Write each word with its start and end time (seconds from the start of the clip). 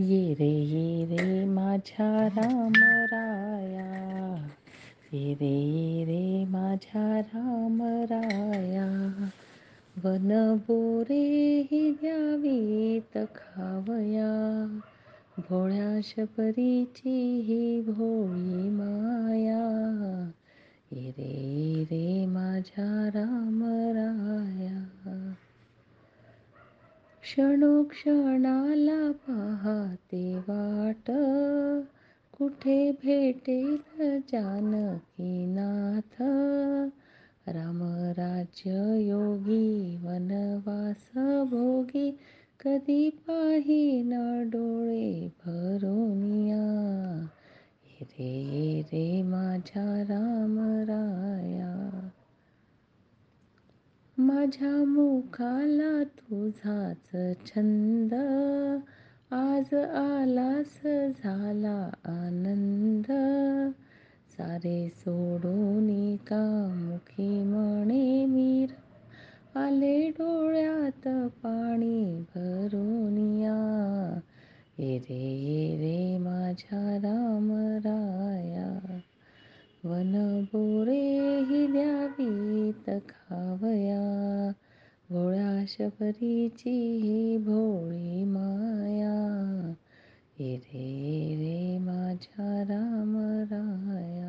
ये 0.00 0.34
रे 0.34 0.48
ये 0.48 1.04
रे 1.04 1.44
माझ्या 1.44 2.26
राम 2.26 2.72
राया 3.12 4.36
ये 5.14 5.34
रे 5.34 5.46
ये 5.46 6.04
रे 6.04 6.44
माझ्या 6.44 7.20
राम 7.20 7.82
राया 7.82 8.86
वन 10.04 10.56
बोरे 10.58 11.60
ही 11.70 11.90
द्यावीत 11.92 13.18
खावया. 13.36 14.66
भोळ्या 15.38 16.00
शबरीची 16.04 17.40
ही 17.40 17.80
भोळी 17.80 18.68
माया. 18.70 19.64
ये 20.92 21.10
रे 21.10 21.32
ये 21.32 21.84
रे 21.84 22.26
माझ्या 22.26 23.08
राम 23.14 23.62
राया 23.96 24.84
क्षणोक्षणाला 27.22 29.12
भेटेल 33.48 34.20
जानकीनाथ 34.20 36.16
रामराज्य 37.48 38.70
योगी 39.00 39.96
वनवास 39.96 41.18
भोगी 41.50 42.18
कधी 42.60 43.10
पाहिन 43.10 44.42
डोळे 44.46 45.28
भरोनिया 45.28 46.66
रे 48.02 48.82
रे 48.86 49.22
माझ्या 49.22 50.02
राम 50.02 50.58
राया. 50.60 52.08
माझ्या 54.18 54.84
मुखाला 54.84 56.04
तुझाच 56.04 57.36
छंद. 57.46 58.14
आज 59.30 59.74
आलास 59.74 60.86
झाला 61.18 61.90
आनंद. 62.04 62.77
सारे 64.38 64.88
सोडून 64.88 66.16
का 66.16 66.68
मुखी 66.74 67.42
म्हणे 67.42 68.24
मीर. 68.24 68.68
आले 69.58 70.10
डोळ्यात 70.10 71.08
पाणी 71.28 72.22
भरून 72.22 73.38
या. 73.38 74.20
ये 74.78 74.98
रे 74.98 75.36
ये 75.44 75.76
रे 75.76 76.18
माझ्या 76.18 76.96
राम 76.96 77.52
राया. 77.86 78.98
वन 79.84 80.44
बोरे 80.44 81.38
ही 81.40 81.66
द्यावीत 81.66 82.90
खावया. 83.08 84.50
भोळ्या 85.10 85.64
शबरीची 85.68 86.98
ही 86.98 87.36
भोळी 87.38 88.24
माया. 88.24 89.38
ये 90.40 90.56
रे 90.56 91.34
रे 91.38 91.78
माझ्या 91.78 92.62
राम 92.62 93.16
राया 93.52 94.28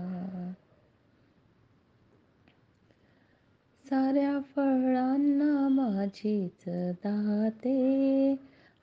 साऱ्या 3.90 4.40
फळांना 4.40 5.68
माझीच 5.68 6.64
दाते 6.70 8.32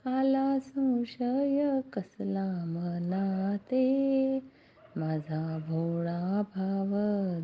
आला 0.04 0.58
संशय 0.58 1.80
कसला 1.92 2.64
मनाते. 2.66 3.86
माझा 4.96 5.58
भोळा 5.68 6.42
भाव 6.42 6.86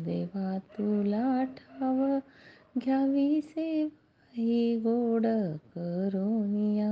देवा 0.03 0.57
तुला 0.57 1.43
ठाव. 1.43 2.19
घ्यावी 2.85 3.41
सेवा 3.41 3.97
ही 4.33 4.77
गोड 4.77 5.25
करोनिया 5.75 6.91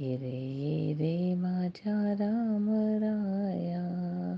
हे 0.00 0.16
रे 0.16 0.92
रे 0.98 1.34
माझ्या 1.34 2.12
राम 2.12 2.68
राया. 3.02 4.36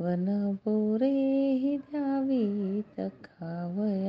वन 0.00 0.52
बोरे 0.52 1.52
ही 1.52 1.76
द्यावीत 1.76 3.00
खावया. 3.24 4.07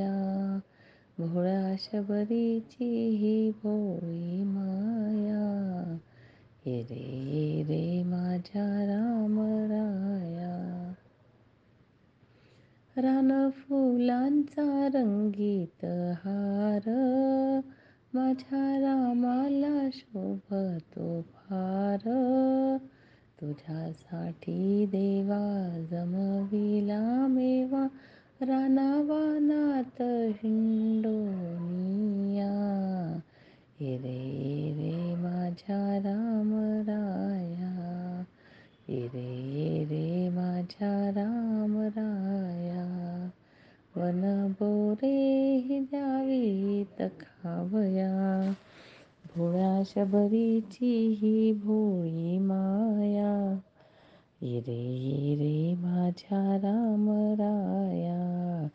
शबरीची 1.80 3.08
ही 3.08 3.50
भोळी 3.50 4.42
माया. 4.42 5.96
हे 6.66 6.82
रे 6.82 7.62
रे 7.62 8.02
माझ्या 8.02 8.86
राम 8.86 9.40
राया. 9.70 10.92
रान 12.96 13.50
फुलांचा 13.50 14.88
रंगीत 14.94 15.84
हार. 16.24 16.90
माझ्या 18.14 18.80
रामाला 18.80 19.88
शोभतो 19.92 21.22
फार 21.22 21.98
तुझ्यासाठी 23.40 24.86
देवा 24.86 25.49
ये 38.90 39.06
रे 39.06 39.84
रे 39.84 40.28
माझ्या 40.28 41.10
राम 41.10 41.80
राया. 41.80 43.30
वन 43.96 44.52
बोरे 44.52 45.56
हि 45.56 45.80
द्यावी 45.80 46.84
तखावया 47.00 48.52
भोळ्या 49.26 49.82
शबरीची 49.86 51.14
ही 51.20 51.52
भोळी 51.52 52.38
माया. 52.38 53.58
ये 54.42 54.60
रे 54.60 54.82
ये 54.96 55.34
रे 55.34 55.74
माझ्या 55.74 56.56
राम 56.56 57.10
राया. 57.40 58.66